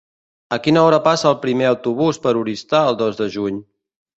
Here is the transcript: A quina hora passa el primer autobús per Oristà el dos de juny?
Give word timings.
A 0.55 0.57
quina 0.67 0.85
hora 0.85 0.99
passa 1.07 1.27
el 1.33 1.37
primer 1.43 1.67
autobús 1.73 2.21
per 2.27 2.35
Oristà 2.43 2.83
el 2.93 3.01
dos 3.03 3.21
de 3.21 3.29
juny? 3.37 3.63